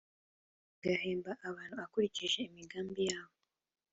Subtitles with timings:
[0.75, 3.35] agahemba abantu akurikije imigambi yabo;